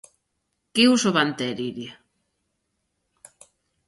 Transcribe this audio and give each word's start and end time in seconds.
Que 0.73 0.83
uso 0.95 1.11
van 1.17 1.31
ter, 1.39 1.53
Iria? 1.69 1.93